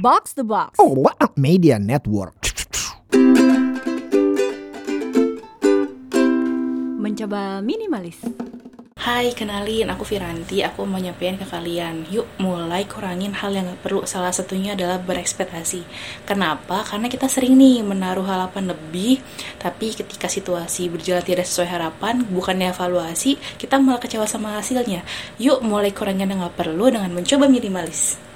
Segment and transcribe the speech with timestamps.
[0.00, 0.80] Box the Box.
[0.80, 2.32] Oh, what a media network.
[6.96, 8.16] Mencoba minimalis.
[8.96, 10.64] Hai, kenalin aku Viranti.
[10.64, 12.08] Aku mau nyampein ke kalian.
[12.08, 14.08] Yuk, mulai kurangin hal yang gak perlu.
[14.08, 15.84] Salah satunya adalah berekspektasi.
[16.24, 16.80] Kenapa?
[16.80, 19.20] Karena kita sering nih menaruh harapan lebih,
[19.60, 25.04] tapi ketika situasi berjalan tidak sesuai harapan, bukannya evaluasi, kita malah kecewa sama hasilnya.
[25.36, 28.29] Yuk, mulai kurangin yang gak perlu dengan mencoba minimalis.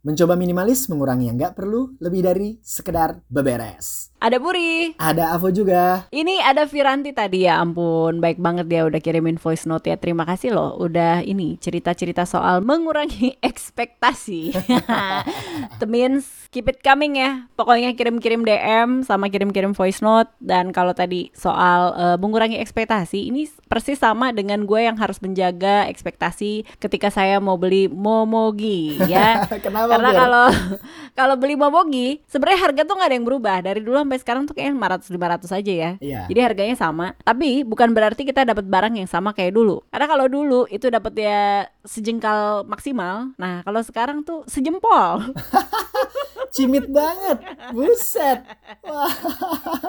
[0.00, 4.15] Mencoba minimalis mengurangi yang nggak perlu lebih dari sekedar beberes.
[4.16, 4.96] Ada Puri.
[4.96, 6.08] Ada Avo juga.
[6.08, 10.24] Ini ada Viranti tadi ya ampun baik banget dia udah kirimin voice note ya terima
[10.24, 14.56] kasih loh udah ini cerita-cerita soal mengurangi ekspektasi.
[15.78, 20.96] That means keep it coming ya pokoknya kirim-kirim DM sama kirim-kirim voice note dan kalau
[20.96, 27.12] tadi soal uh, mengurangi ekspektasi ini persis sama dengan gue yang harus menjaga ekspektasi ketika
[27.12, 29.44] saya mau beli momogi ya.
[29.64, 29.92] Kenapa?
[29.92, 30.46] Karena kalau
[31.12, 34.54] kalau beli momogi sebenarnya harga tuh nggak ada yang berubah dari dulu sampai sekarang tuh
[34.54, 35.90] kayaknya 500 500 aja ya.
[35.98, 36.20] Iya.
[36.30, 39.82] Jadi harganya sama, tapi bukan berarti kita dapat barang yang sama kayak dulu.
[39.90, 43.34] Karena kalau dulu itu dapat ya sejengkal maksimal.
[43.34, 45.34] Nah, kalau sekarang tuh sejempol.
[46.54, 47.42] Cimit banget.
[47.74, 48.46] Buset.
[48.86, 49.10] Wah.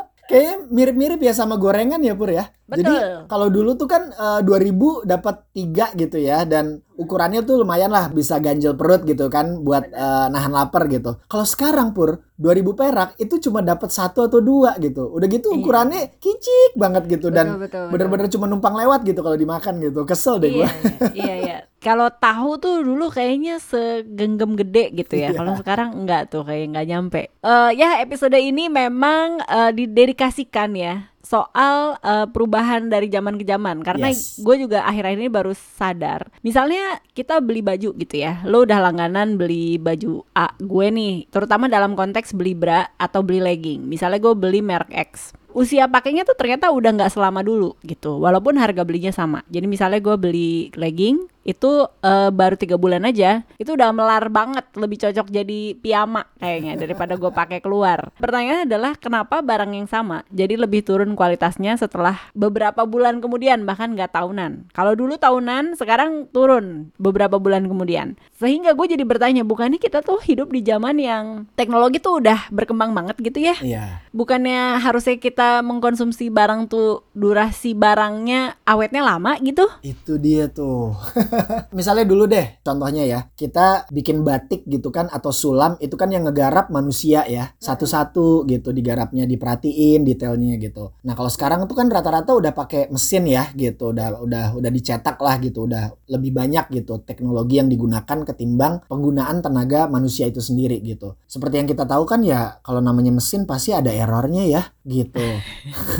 [0.27, 2.51] Kayaknya mirip-mirip ya sama gorengan ya Pur ya.
[2.67, 3.31] Jadi Betul.
[3.31, 8.11] kalau dulu tuh kan eh, 2000 dapat tiga gitu ya dan ukurannya tuh lumayan lah
[8.11, 11.15] bisa ganjel perut gitu kan buat eh, nahan lapar gitu.
[11.25, 15.07] Kalau sekarang Pur 2000 perak itu cuma dapat satu atau dua gitu.
[15.07, 15.57] Udah gitu Iya.
[15.63, 17.55] ukurannya kicik banget gitu dan
[17.87, 20.03] bener-bener cuma numpang lewat gitu kalau dimakan gitu.
[20.03, 20.67] Kesel deh iya, gua.
[20.67, 21.57] iya, iya, iya.
[21.87, 25.31] Kalau tahu tuh dulu kayaknya segenggam gede gitu ya.
[25.31, 25.39] Iya.
[25.39, 27.21] Kalau sekarang enggak tuh kayak nggak nyampe.
[27.31, 33.83] Eh ya episode ini memang eh, didedikasikan ya soal eh, perubahan dari zaman ke zaman.
[33.83, 34.39] Karena Yes.
[34.39, 36.31] gue juga akhir-akhir ini baru sadar.
[36.39, 38.39] Misalnya kita beli baju gitu ya.
[38.47, 41.27] Lo udah langganan beli baju A gue nih.
[41.27, 43.83] Terutama dalam konteks beli bra atau beli legging.
[43.83, 45.35] Misalnya gue beli merek X.
[45.57, 48.21] Usia pakainya tuh ternyata udah nggak selama dulu gitu.
[48.21, 49.41] Walaupun harga belinya sama.
[49.49, 51.71] Jadi misalnya gue beli legging itu
[52.03, 54.69] eh, baru tiga bulan aja itu udah melar banget.
[54.77, 58.13] Lebih cocok jadi piyama kayaknya daripada gue pakai keluar.
[58.21, 63.97] Pertanyaannya adalah kenapa barang yang sama jadi lebih turun kualitasnya setelah beberapa bulan kemudian bahkan
[63.97, 69.81] nggak tahunan kalau dulu tahunan sekarang turun beberapa bulan kemudian sehingga gue jadi bertanya bukannya
[69.81, 74.05] kita tuh hidup di zaman yang teknologi tuh udah berkembang banget gitu ya Iya.
[74.13, 80.91] bukannya harusnya kita mengkonsumsi barang tuh durasi barangnya awetnya lama gitu Itu dia tuh.
[81.77, 86.27] Misalnya dulu deh, contohnya ya, kita bikin batik gitu kan atau sulam itu kan yang
[86.27, 90.91] ngegarap manusia ya, satu-satu gitu digarapnya, diperhatiin detailnya gitu.
[91.07, 95.15] Nah kalau sekarang tuh kan rata-rata udah pakai mesin ya gitu, udah udah udah dicetak
[95.23, 100.83] lah gitu, udah lebih banyak gitu teknologi yang digunakan ketimbang penggunaan tenaga manusia itu sendiri
[100.83, 101.15] gitu.
[101.23, 105.23] Seperti yang kita tahu kan ya, kalau namanya mesin pasti ada errornya ya gitu.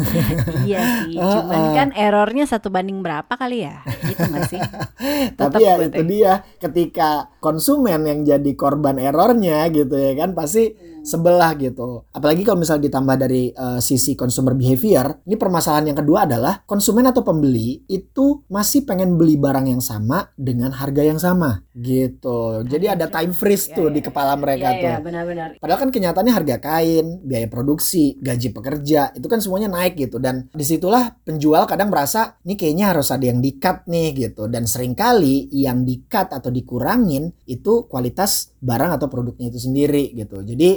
[0.67, 1.75] iya sih cuman Heeh.
[1.75, 4.61] kan errornya satu banding berapa kali ya gitu gak sih
[5.39, 10.73] Tapi ya itu dia ketika konsumen yang jadi korban errornya gitu ya kan pasti
[11.07, 12.03] sebelah gitu.
[12.11, 17.05] Apalagi kalau misalnya ditambah dari eh, sisi consumer behavior, ini permasalahan yang kedua adalah konsumen
[17.09, 22.65] atau pembeli itu masih pengen beli barang yang sama dengan harga yang sama gitu.
[22.65, 24.89] Jadi ada time freeze tuh di kepala mereka iya tuh.
[24.89, 25.47] iya benar-benar.
[25.61, 30.17] Padahal kan kenyataannya harga kain, biaya produksi, gaji pekerja itu kan semuanya naik gitu.
[30.17, 34.49] Dan di situlah penjual kadang merasa ini kayaknya harus ada yang di-cut nih gitu.
[34.49, 40.41] Dan sering kali yang di-cut atau dikurangin itu kualitas barang atau produknya itu sendiri gitu.
[40.41, 40.69] Jadi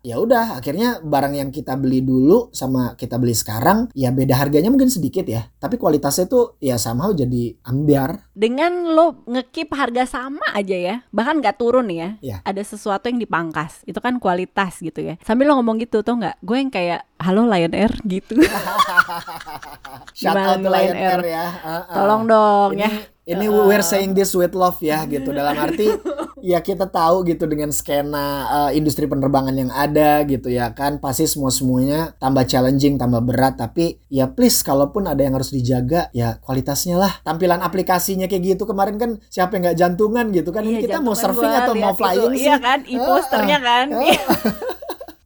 [0.00, 4.68] ya udah akhirnya barang yang kita beli dulu sama kita beli sekarang ya beda harganya
[4.68, 5.48] mungkin sedikit ya.
[5.56, 8.32] Tapi kualitasnya tuh ya somehow jadi ambiar.
[8.32, 12.40] Dengan lo ngekip harga sama aja ya bahkan nggak turun ya Iya.
[12.40, 13.84] ada sesuatu yang dipangkas.
[13.84, 15.20] Itu kan kualitas gitu ya.
[15.20, 16.40] Sambil lo ngomong gitu tuh nggak?
[16.40, 18.36] Gue yang kayak halo Lion Air gitu.
[20.16, 21.22] Shout out Lion Air Air?
[21.26, 21.46] ya.
[21.56, 21.94] Uh-uh.
[21.94, 22.90] tolong dong ini ya
[23.26, 25.30] ini we're saying this with love ya gitu.
[25.30, 25.90] Dalam arti
[26.38, 30.96] ya kita tahu gitu dengan skena uh, industri penerbangan yang ada gitu ya kan.
[30.96, 33.58] Pasti semua semuanya tambah challenging tambah berat.
[33.58, 37.18] Tapi ya please kalaupun ada yang harus dijaga ya kualitasnya lah.
[37.20, 40.62] Tampilan aplikasinya kayak gitu kemarin kan siapa yang nggak jantungan gitu kan.
[40.62, 42.38] Ini Iya, kita mau surfing atau mau flying itu.
[42.38, 43.86] sih iya kan e-posternya kan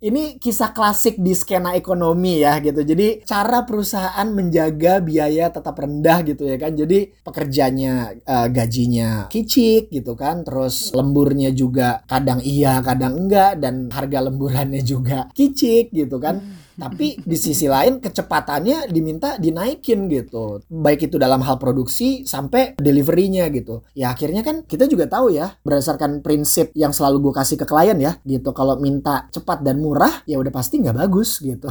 [0.00, 2.80] Ini kisah klasik di skena ekonomi ya gitu.
[2.80, 6.72] Jadi cara perusahaan menjaga biaya tetap rendah gitu ya kan.
[6.72, 10.40] Jadi pekerjanya eh, gajinya kicik gitu kan.
[10.40, 16.59] Terus lemburnya juga kadang iya kadang enggak dan harga lemburannya juga kicik gitu kan.
[16.80, 20.64] Tapi di sisi lain kecepatannya diminta dinaikin gitu.
[20.72, 23.84] Baik itu dalam hal produksi sampai deliverynya gitu.
[23.92, 28.00] Ya akhirnya kan kita juga tahu ya berdasarkan prinsip yang selalu gue kasih ke klien
[28.00, 28.56] ya gitu.
[28.56, 31.68] Kalau minta cepat dan murah ya udah pasti nggak bagus gitu.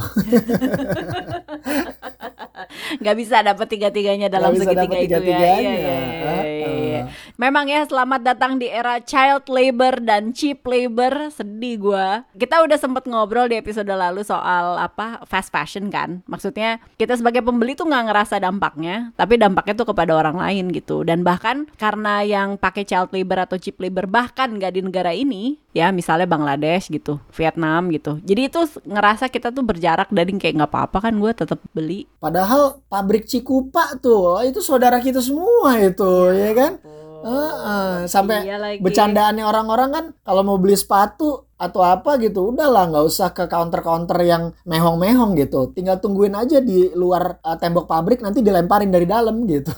[3.00, 5.38] Nggak bisa dapat tiga-tiganya dalam Nggak bisa segitiga itu ya.
[5.38, 5.96] Iya, iya, iya,
[6.44, 7.02] iya, iya.
[7.02, 7.06] Ah,
[7.40, 11.32] Memang ya selamat datang di era child labor dan cheap labor.
[11.32, 12.28] Sedih gua.
[12.36, 16.20] Kita udah sempet ngobrol di episode lalu soal apa fast fashion kan.
[16.28, 21.00] Maksudnya kita sebagai pembeli tuh nggak ngerasa dampaknya, tapi dampaknya tuh kepada orang lain gitu.
[21.00, 25.56] Dan bahkan karena yang pakai child labor atau cheap labor bahkan nggak di negara ini,
[25.72, 28.20] ya misalnya Bangladesh gitu, Vietnam gitu.
[28.20, 32.84] Jadi itu ngerasa kita tuh berjarak dari kayak nggak apa-apa kan gue tetap beli Padahal
[32.92, 36.72] pabrik Cikupa tuh itu saudara kita semua itu ya kan.
[37.22, 38.78] Heeh, sampai Iya lagi.
[38.80, 44.16] bercandaannya orang-orang kan kalau mau beli sepatu atau apa gitu udahlah nggak usah ke counter-counter
[44.24, 49.44] yang mehong-mehong gitu tinggal tungguin aja di luar uh, tembok pabrik nanti dilemparin dari dalam
[49.44, 49.68] gitu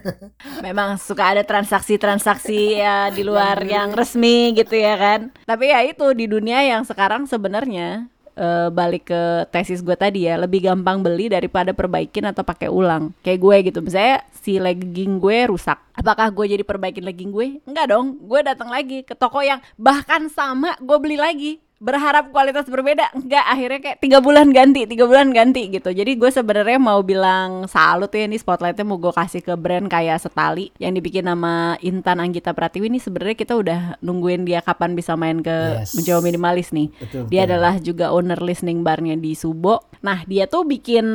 [0.66, 5.20] Memang suka ada transaksi-transaksi ya di luar yang resmi gitu ya kan.
[5.42, 10.38] Tapi ya itu di dunia yang sekarang sebenarnya eh, balik ke tesis gue tadi ya
[10.40, 13.10] lebih gampang beli daripada perbaikin atau pakai ulang.
[13.24, 15.78] Kayak gue gitu, misalnya si legging gue rusak.
[15.96, 17.62] Apakah gue jadi perbaikin legging gue?
[17.64, 22.70] Enggak dong, gue datang lagi ke toko yang bahkan sama gue beli lagi berharap kualitas
[22.70, 23.10] berbeda.
[23.10, 25.90] Enggak akhirnya kayak tiga bulan ganti tiga bulan ganti gitu.
[25.90, 30.22] Jadi gue sebenarnya mau bilang salut ya ini spotlightnya mau gue kasih ke brand kayak
[30.22, 35.18] Setali yang dibikin nama Intan Anggita Pratiwi ini sebenarnya kita udah nungguin dia kapan bisa
[35.18, 35.98] main ke Yes.
[35.98, 36.88] mencoba minimalis nih.
[37.02, 37.48] Betul, dia betul.
[37.50, 41.06] adalah juga owner listening barnya di Subo nah dia tuh bikin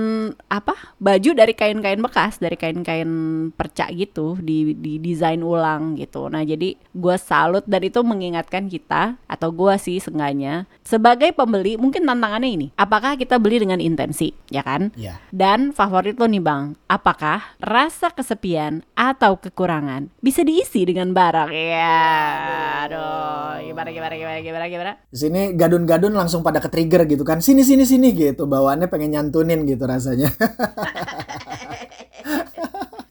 [0.49, 3.09] apa baju dari kain-kain bekas dari kain-kain
[3.53, 6.31] perca gitu di, di desain ulang gitu.
[6.31, 12.07] Nah jadi gue salut dan itu mengingatkan kita atau gue sih seenggaknya sebagai pembeli mungkin
[12.07, 14.89] tantangannya ini apakah kita beli dengan intensi ya kan?
[14.97, 21.51] Ya dan favorit lo nih bang, apakah rasa kesepian atau kekurangan bisa diisi dengan barang?
[21.51, 22.09] Ya,
[22.87, 24.91] aduh, gimana gimana gimana gimana gimana?
[25.11, 27.43] di sini gadun-gadun langsung pada ke trigger gitu kan.
[27.43, 28.47] Sini sini sini gitu
[28.77, 30.29] bawaannya pengen nyantunin gitu rasanya.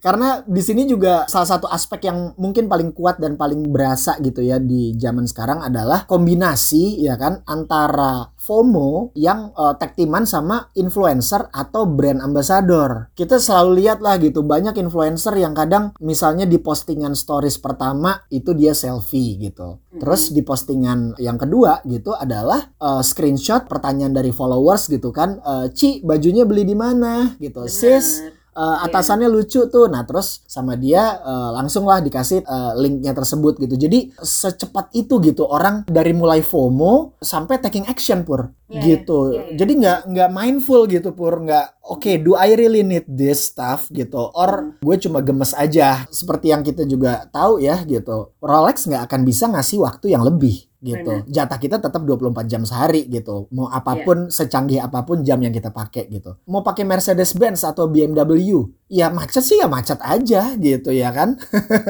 [0.07, 4.39] Karena di sini juga salah satu aspek yang mungkin paling kuat dan paling berasa gitu
[4.39, 10.71] ya di zaman sekarang adalah kombinasi ya kan antara FOMO yang uh, tag teaman sama
[10.79, 13.11] influencer atau brand ambassador.
[13.19, 18.55] Kita selalu lihat lah gitu banyak influencer yang kadang misalnya di postingan stories pertama itu
[18.55, 19.83] dia selfie gitu.
[19.99, 25.67] Terus di postingan yang kedua gitu adalah uh, screenshot pertanyaan dari followers gitu kan, uh,
[25.75, 29.87] Ci bajunya beli di mana gitu, sis uh, atasannya lucu tuh.
[29.93, 33.77] Nah, terus sama dia uh, langsung lah dikasih uh, linknya tersebut gitu.
[33.77, 39.31] Jadi secepat itu gitu orang dari mulai FOMO sampai taking action pur Iya, gitu.
[39.31, 39.55] iya, iya.
[39.63, 44.19] Jadi nggak nggak mindful gitu pur nggak oke do I really need this stuff gitu
[44.35, 48.35] or gue cuma gemes aja seperti yang kita juga tahu ya gitu.
[48.43, 51.13] Rolex nggak akan bisa ngasih waktu yang lebih gitu.
[51.27, 53.51] Jatah kita tetap 24 jam sehari gitu.
[53.51, 56.39] Mau apa pun secanggih apa pun jam yang kita pakai gitu.
[56.47, 61.35] Mau pakai Mercedes Benz atau BMW, ya macet sih ya macet aja gitu ya kan.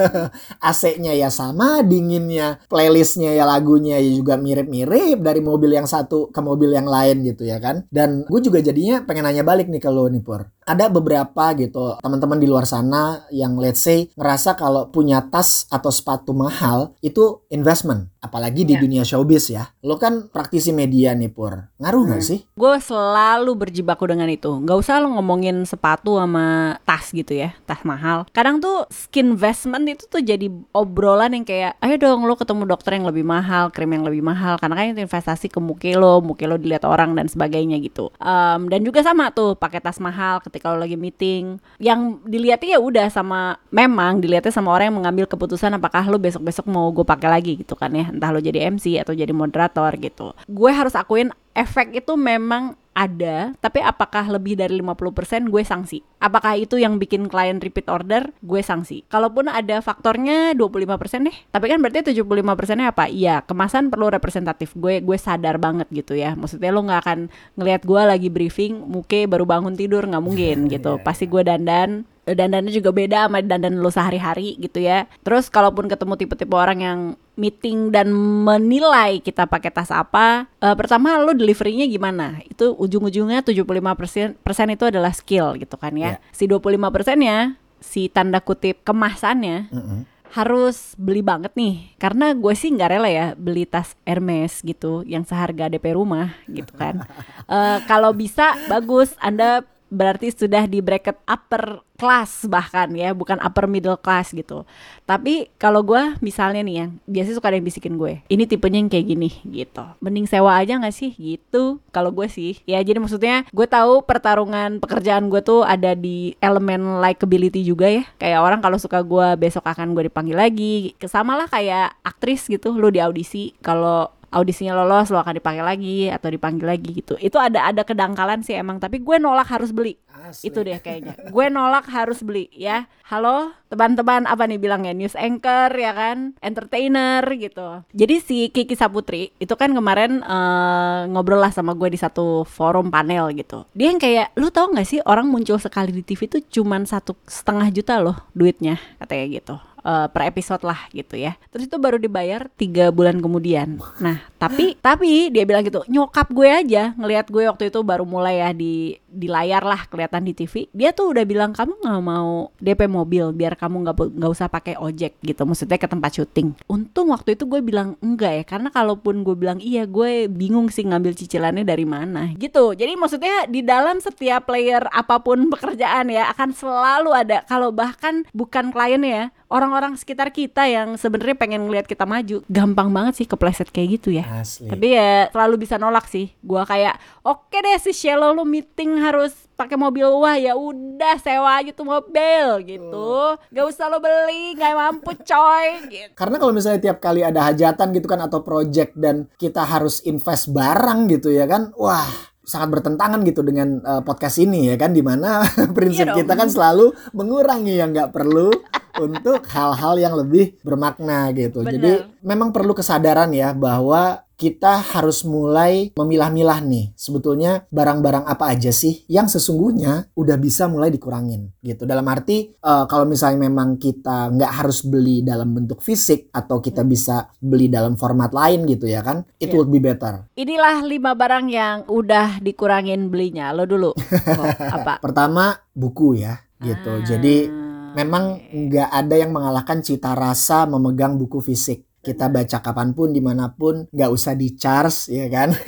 [0.69, 6.41] AC-nya ya sama, dinginnya, playlistnya ya lagunya ya juga mirip-mirip dari mobil yang satu ke
[6.41, 7.85] mobil yang lain gitu ya kan.
[7.93, 10.56] Dan gue juga jadinya pengen nanya balik nih ke lo nih Pur.
[10.67, 15.87] Ada beberapa gitu teman-teman di luar sana yang let's say ngerasa kalau punya tas atau
[15.87, 18.11] sepatu mahal itu investment.
[18.19, 18.83] Apalagi di Ya.
[18.83, 19.71] dunia showbiz ya.
[19.79, 21.71] Lo kan praktisi media nih Pur.
[21.79, 22.43] Ngaruh nggak sih?
[22.51, 24.51] Gue selalu berjibaku dengan itu.
[24.59, 28.27] Gak usah lo ngomongin sepatu sama tas gitu ya, tas mahal.
[28.35, 32.97] Kadang tuh skin investment itu tuh jadi obrolan yang kayak, ayo dong lo ketemu dokter
[32.97, 34.57] yang lebih mahal, krim yang lebih mahal.
[34.57, 38.09] Karena kan itu investasi ke muka lo, muka lo dilihat orang dan sebagainya gitu.
[38.19, 41.61] Em, dan juga sama tuh pakai tas mahal ketika lo lagi meeting.
[41.77, 46.65] Yang dilihatnya ya udah sama, memang dilihatnya sama orang yang mengambil keputusan apakah lo besok-besok
[46.65, 48.09] mau gue pakai lagi gitu kan ya.
[48.09, 50.33] Entah lo jadi MC atau jadi moderator gitu.
[50.49, 56.01] Gue harus akuin efek itu memang ada, tapi apakah lebih dari 50% gue sanksi.
[56.17, 58.33] Apakah itu yang bikin klien repeat order?
[58.41, 59.05] Gue sanksi.
[59.05, 61.37] Kalaupun ada faktornya 25% deh.
[61.53, 63.05] Tapi kan berarti 75%-nya apa?
[63.05, 64.73] Iya, kemasan perlu representatif.
[64.73, 66.33] Gue gue sadar banget gitu ya.
[66.33, 67.19] Maksudnya lo nggak akan
[67.53, 70.97] ngelihat gue lagi briefing, muke baru bangun tidur nggak mungkin gitu.
[71.05, 72.01] Pasti gue dandan
[72.33, 75.07] dandannya juga beda sama dandan lo sehari-hari gitu ya.
[75.23, 76.99] Terus kalaupun ketemu tipe-tipe orang yang
[77.37, 78.09] meeting dan
[78.43, 82.41] menilai kita pakai tas apa, eh, pertama lo deliverynya gimana?
[82.49, 86.17] Itu ujung-ujungnya 75% persen itu adalah skill gitu kan ya.
[86.17, 86.33] Ya.
[86.33, 90.01] Si 25 persennya si tanda kutip kemasannya Mm-mm.
[90.33, 95.21] harus beli banget nih karena gue sih nggak rela ya beli tas Hermes gitu yang
[95.23, 97.05] seharga DP rumah gitu kan
[97.47, 103.65] Eh, kalau bisa bagus anda berarti sudah di bracket upper class bahkan ya bukan upper
[103.65, 104.63] middle class gitu.
[105.09, 108.91] Tapi kalau gue misalnya nih yang biasanya suka ada yang bisikin gue ini tipenya yang
[108.93, 109.81] kayak gini gitu.
[109.99, 111.17] Mending sewa aja nggak sih?
[111.17, 111.81] Gitu.
[111.89, 117.01] Kalau gue sih ya jadi maksudnya gue tahu pertarungan pekerjaan gue tuh ada di elemen
[117.01, 118.05] likability juga ya.
[118.21, 120.93] Kayak orang kalau suka gue besok akan gue dipanggil lagi.
[121.09, 123.57] Sama lah kayak aktris gitu lu di audisi.
[123.65, 127.17] Kalau audisinya lolos lo akan dipanggil lagi atau dipanggil lagi gitu.
[127.17, 129.97] Itu ada ada kedangkalan sih emang tapi gue nolak harus beli.
[130.17, 130.49] Asli.
[130.49, 131.13] itu deh kayaknya.
[131.29, 132.89] Gue nolak harus beli ya.
[133.07, 134.91] Halo teman-teman apa nih bilangnya?
[134.91, 136.35] News anchor ya kan?
[136.41, 137.85] Entertainer gitu.
[137.93, 142.89] Jadi si Kiki Saputri itu kan kemarin eh, ngobrol lah sama gue di satu forum
[142.89, 143.63] panel gitu.
[143.77, 147.15] Dia yang kayak lu tau gak sih orang muncul sekali di TV itu cuman satu
[147.29, 149.55] setengah juta loh duitnya katanya gitu
[149.87, 151.39] eh, per episode lah gitu ya.
[151.47, 153.79] Terus itu baru dibayar tiga bulan kemudian.
[154.03, 158.43] Nah tapi tapi dia bilang gitu nyokap gue aja ngelihat gue waktu itu baru mulai
[158.43, 160.69] ya di di layar lah kelihatan di TV.
[160.75, 164.75] Dia tuh udah bilang kamu nggak mau DP mobil biar kamu nggak nggak usah pakai
[164.77, 165.41] ojek gitu.
[165.47, 166.53] Maksudnya ke tempat syuting.
[166.67, 170.85] Untung waktu itu gue bilang enggak ya karena kalaupun gue bilang iya gue bingung sih
[170.85, 172.75] ngambil cicilannya dari mana gitu.
[172.75, 178.27] Jadi maksudnya di dalam setiap player apa pun pekerjaan ya akan selalu ada kalau bahkan
[178.35, 183.27] bukan klien ya orang-orang sekitar kita yang sebenarnya pengen ngelihat kita maju gampang banget sih
[183.27, 184.25] kepleset kayak gitu ya.
[184.43, 184.67] Asli.
[184.67, 186.31] tapi ya selalu bisa nolak sih.
[186.43, 190.05] Gua kayak oke deh si Shallow lu meeting harus pakai mobil.
[190.07, 193.39] Wah ya udah sewa aja tuh mobil gitu.
[193.49, 196.13] Gak usah lo beli nggak mampu coy gitu.
[196.13, 200.51] Karena kalau misalnya tiap kali ada hajatan gitu kan atau project dan kita harus invest
[200.51, 202.05] barang gitu ya kan, wah
[202.47, 205.43] sangat bertentangan gitu dengan eh, podcast ini ya kan di mana
[205.75, 208.47] prinsip Iya kita kan selalu mengurangi yang nggak perlu
[208.97, 211.61] untuk hal-hal yang lebih bermakna gitu.
[211.61, 211.73] Bener.
[211.73, 216.93] Jadi memang perlu kesadaran ya bahwa kita harus mulai memilah-milah nih.
[216.93, 221.89] Sebetulnya barang-barang apa aja sih yang sesungguhnya udah bisa mulai dikurangin gitu.
[221.89, 226.85] Dalam arti eh, kalau misalnya memang kita nggak harus beli dalam bentuk fisik atau kita
[226.85, 229.57] bisa beli dalam format lain gitu ya kan it Iya.
[229.57, 230.29] would be better.
[230.37, 233.49] Inilah lima barang yang udah dikurangin belinya.
[233.57, 233.89] Lo dulu.
[233.97, 235.01] Oh, apa?
[235.01, 236.93] Pertama buku ya gitu.
[236.93, 237.49] Ah, jadi
[237.97, 241.81] memang nggak ada yang mengalahkan cita rasa memegang buku fisik.
[241.97, 245.49] Kita baca kapan pun di mana pun nggak usah di charge ya kan?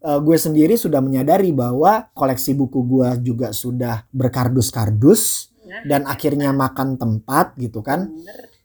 [0.00, 5.52] Eh, gue sendiri sudah menyadari bahwa koleksi buku gue juga sudah berkardus-kardus
[5.84, 8.08] dan akhirnya makan tempat gitu kan?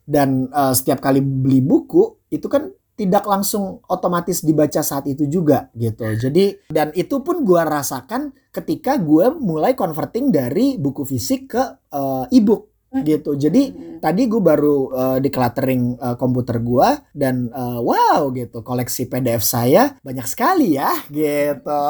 [0.08, 5.68] Dan eh, setiap kali beli buku itu kan tidak langsung otomatis dibaca saat itu juga
[5.76, 6.08] gitu.
[6.16, 11.62] Jadi dan itu pun gue rasakan ketika gue mulai converting dari buku fisik ke
[11.92, 13.34] eh, e-book gitu.
[13.36, 19.42] Jadi tadi gue baru eh, decluttering eh, komputer gue dan eh, wow gitu koleksi PDF
[19.42, 21.82] saya banyak sekali ya gitu.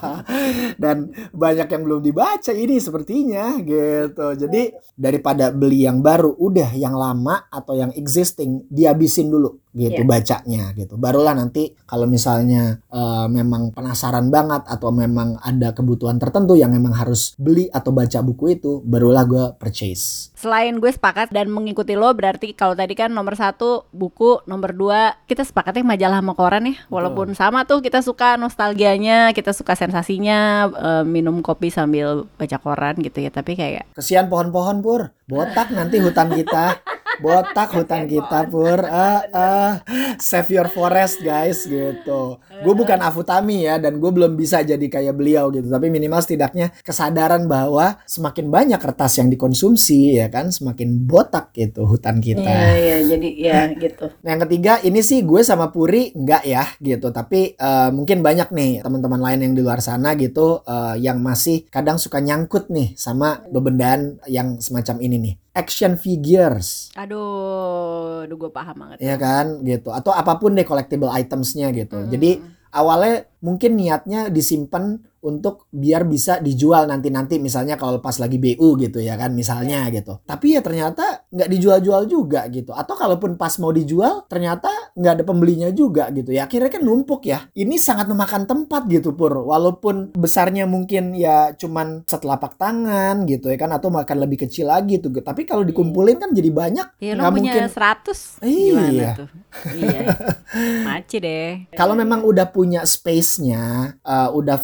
[0.82, 4.36] Dan banyak yang belum dibaca ini sepertinya gitu.
[4.36, 10.08] Jadi daripada beli yang baru udah yang lama atau yang existing dihabisin dulu gitu Iya.
[10.08, 16.58] bacanya gitu barulah nanti kalau misalnya eh, memang penasaran banget atau memang ada kebutuhan tertentu
[16.58, 21.52] yang memang harus beli atau baca buku itu barulah gue purchase Selain gue sepakat dan
[21.52, 26.32] mengikuti lo berarti kalau tadi kan nomor satu buku, nomor dua kita sepakatnya majalah sama
[26.32, 26.80] koran ya.
[26.88, 32.96] Walaupun sama tuh kita suka nostalgianya, kita suka sensasinya eh, minum kopi sambil baca koran
[33.04, 33.28] gitu ya.
[33.28, 36.82] Tapi kayak Kesian pohon-pohon pur, botak nanti hutan kita,
[37.22, 38.82] botak hutan kita pur.
[38.88, 39.72] Ah, ah.
[40.16, 42.40] Save your forest guys gitu.
[42.40, 45.68] Gue bukan Afutami ya dan gue belum bisa jadi kayak beliau gitu.
[45.68, 51.86] Tapi minimal setidaknya kesadaran bahwa semakin banyak kertas yang dikonsumsi ya kan, semakin botak gitu
[51.86, 52.42] hutan kita.
[52.74, 54.10] iya jadi ya gitu.
[54.24, 58.50] Nah, yang ketiga ini sih gue sama Puri enggak ya gitu, tapi eh, mungkin banyak
[58.50, 62.96] nih teman-teman lain yang di luar sana gitu eh, yang masih kadang suka nyangkut nih
[62.96, 65.34] sama bebendaan yang semacam ini nih.
[65.52, 66.88] Action figures.
[66.96, 68.96] Aduh, aduh gue paham banget.
[69.04, 72.00] Ya kan gitu atau apa pun deh collectible itemsnya gitu.
[72.00, 72.08] Mm.
[72.08, 72.30] Jadi
[72.72, 78.98] awalnya mungkin niatnya disimpan untuk biar bisa dijual nanti-nanti misalnya kalau pas lagi BU gitu
[79.00, 80.20] ya kan misalnya gitu.
[80.24, 82.72] Tapi ya ternyata nggak dijual-jual juga gitu.
[82.72, 86.48] Atau kalaupun pas mau dijual ternyata nggak ada pembelinya juga gitu ya.
[86.48, 87.44] Akhirnya kan numpuk ya.
[87.52, 89.44] Ini sangat memakan tempat gitu Pur.
[89.44, 94.96] Walaupun besarnya mungkin ya cuman setelapak tangan gitu ya kan atau makan lebih kecil lagi
[94.98, 95.12] tuh.
[95.12, 96.86] Tapi kalau dikumpulin kan jadi banyak.
[97.00, 99.12] Ya lo Nggak punya mungkin 100 Iya.
[99.16, 99.28] tuh?
[99.76, 100.00] Iya.
[100.88, 101.50] Maci deh.
[101.76, 104.56] Kalau memang udah punya space-nya, uh, udah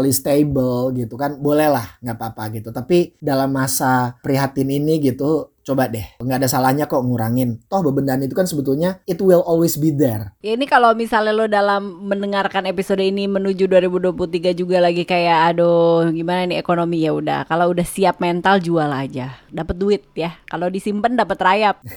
[0.00, 2.68] financially stable gitu kan, bolehlah nggak apa-apa gitu.
[2.72, 7.60] Tapi dalam masa prihatin ini gitu, Coba deh, nggak ada salahnya kok ngurangin.
[7.68, 10.32] Toh bebendahan itu kan sebetulnya it will always be there.
[10.40, 16.08] Ya ini kalau misalnya lo dalam mendengarkan episode ini menuju 2023 juga lagi kayak aduh
[16.10, 17.44] gimana nih ekonomi ya udah.
[17.44, 19.36] Kalau udah siap mental jual aja.
[19.52, 20.32] Dapat duit ya.
[20.48, 21.76] Kalau disimpan dapat rayap.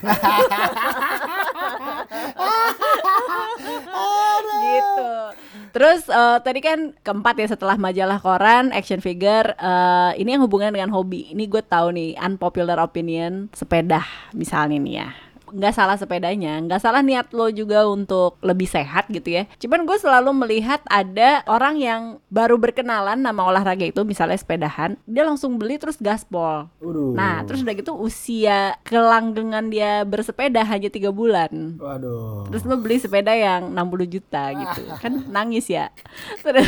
[5.74, 10.70] Terus eh, tadi kan keempat ya setelah majalah koran, action figure, eh, ini yang hubungan
[10.70, 11.34] dengan hobi.
[11.34, 15.08] Ini gue tahu nih unpopular opinion sepeda misalnya nih ya
[15.54, 19.46] nggak salah sepedanya, nggak salah niat lo juga untuk lebih sehat gitu ya.
[19.62, 25.22] Cuman gue selalu melihat ada orang yang baru berkenalan nama olahraga itu, misalnya sepedahan, dia
[25.22, 26.66] langsung beli terus gaspol.
[26.82, 27.14] Waduh.
[27.14, 31.78] Nah, terus udah gitu usia kelanggengan dia bersepeda hanya tiga bulan.
[31.78, 32.50] Waduh.
[32.50, 34.82] Terus lo beli sepeda yang 60 juta gitu.
[35.02, 35.94] Kan nangis ya.
[36.42, 36.66] Terus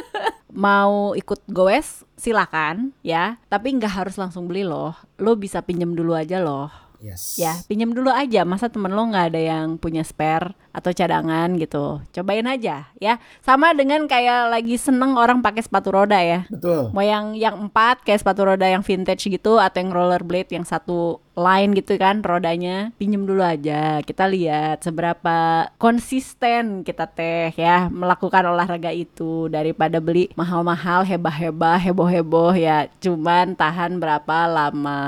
[0.52, 4.92] mau ikut goes silakan ya, tapi nggak harus langsung beli loh.
[5.16, 6.87] Lo bisa pinjam dulu aja loh.
[6.98, 7.38] Yes.
[7.38, 8.42] Ya, pinjam dulu aja.
[8.42, 12.02] Masa temen lo nggak ada yang punya spare atau cadangan gitu.
[12.14, 13.14] Cobain aja ya.
[13.42, 16.46] Sama dengan kayak lagi seneng orang pakai sepatu roda ya.
[16.50, 16.90] Betul.
[16.90, 21.22] Mau yang yang empat kayak sepatu roda yang vintage gitu atau yang rollerblade yang satu
[21.38, 22.90] line gitu kan rodanya.
[22.98, 30.28] Pinjem dulu aja kita lihat seberapa konsisten kita teh ya melakukan olahraga itu daripada beli
[30.34, 32.90] mahal-mahal hebah-hebah heboh-heboh ya.
[32.98, 35.02] Cuman tahan berapa lama.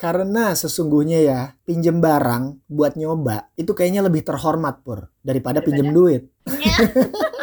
[0.00, 6.22] Karena sesungguhnya ya, pinjem barang buat nyoba itu kayaknya lebih terhormat pur daripada pinjem duit.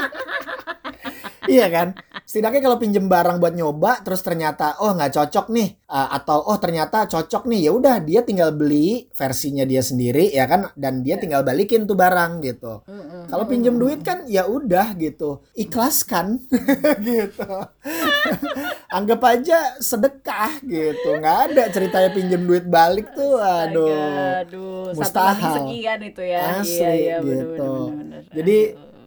[1.48, 1.96] iya kan?
[2.28, 6.58] Setidaknya kalau pinjem barang buat nyoba terus ternyata oh nggak cocok nih uh, atau oh
[6.60, 11.16] ternyata cocok nih ya udah dia tinggal beli versinya dia sendiri ya kan dan dia
[11.16, 12.84] tinggal balikin tuh barang gitu.
[13.28, 16.40] Kalau pinjem duit kan ya udah gitu ikhlaskan
[17.08, 17.52] gitu.
[18.88, 23.92] Anggap aja sedekah gitu nggak ada ceritanya pinjem duit balik tuh aduh.
[24.44, 25.28] aduh satu mustahil.
[25.28, 27.28] lagi sekian itu ya Asli iya iya gitu.
[27.28, 28.58] bener-bener Jadi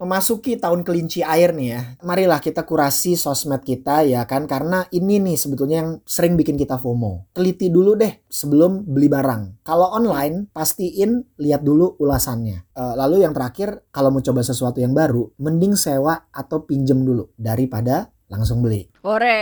[0.00, 1.82] memasuki tahun kelinci air nih ya.
[2.00, 6.80] Marilah kita kurasi sosmed kita ya kan karena ini nih sebetulnya yang sering bikin kita
[6.80, 7.28] FOMO.
[7.36, 9.60] Teliti dulu deh sebelum beli barang.
[9.60, 12.72] Kalau online pastiin lihat dulu ulasannya.
[12.72, 17.28] Eh, lalu yang terakhir kalau mau coba sesuatu yang baru mending sewa atau pinjem dulu
[17.36, 18.86] daripada langsung beli.
[19.04, 19.40] Ore,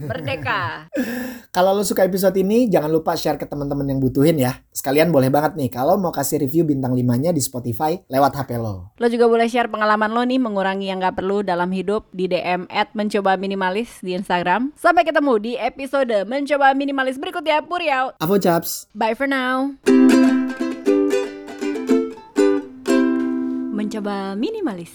[0.00, 0.88] merdeka.
[1.50, 4.62] Kalau lo suka episode ini, jangan lupa share ke teman-teman yang butuhin ya.
[4.72, 8.94] Sekalian boleh banget nih kalau mau kasih review bintang 5-nya di Spotify lewat HP lo.
[8.96, 12.70] Lo juga boleh share pengalaman lo nih mengurangi yang gak perlu dalam hidup di DM
[12.70, 14.72] at mencoba minimalis di Instagram.
[14.78, 17.62] Sampai ketemu di episode mencoba minimalis berikutnya.
[17.62, 18.16] Puriau.
[18.18, 18.88] Avo Chaps.
[18.94, 19.74] Bye for now.
[23.70, 24.92] Mencoba minimalis.